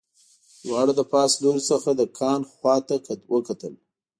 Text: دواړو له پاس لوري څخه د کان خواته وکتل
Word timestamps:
دواړو 0.65 0.91
له 0.99 1.03
پاس 1.11 1.31
لوري 1.41 1.61
څخه 1.71 1.89
د 1.95 2.01
کان 2.19 2.41
خواته 2.51 2.95
وکتل 3.33 3.73